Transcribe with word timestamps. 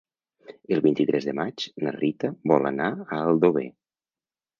El 0.75 0.79
vint-i-tres 0.85 1.27
de 1.29 1.35
maig 1.39 1.65
na 1.87 1.93
Rita 1.97 2.31
vol 2.53 2.65
anar 2.71 2.89
a 3.03 3.19
Aldover. 3.27 3.67